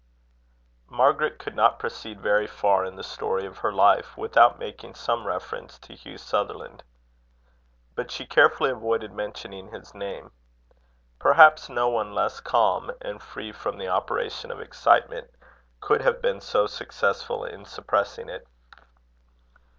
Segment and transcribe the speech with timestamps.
[0.89, 5.27] Margaret could not proceed very far in the story of her life, without making some
[5.27, 6.81] reference to Hugh Sutherland.
[7.93, 10.31] But she carefully avoided mentioning his name.
[11.19, 15.29] Perhaps no one less calm, and free from the operation of excitement,
[15.81, 18.47] could have been so successful in suppressing it.